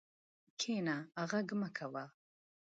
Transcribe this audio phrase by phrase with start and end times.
[0.59, 0.95] کښېنه،
[1.29, 2.05] غږ مه کوه.